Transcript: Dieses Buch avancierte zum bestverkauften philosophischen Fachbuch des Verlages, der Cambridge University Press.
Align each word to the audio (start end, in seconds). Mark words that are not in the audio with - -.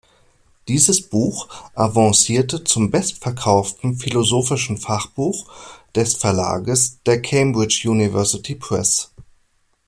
Dieses 0.67 0.99
Buch 1.09 1.47
avancierte 1.75 2.63
zum 2.63 2.89
bestverkauften 2.89 3.97
philosophischen 3.97 4.79
Fachbuch 4.79 5.45
des 5.93 6.15
Verlages, 6.15 6.97
der 7.05 7.21
Cambridge 7.21 7.83
University 7.87 8.55
Press. 8.55 9.11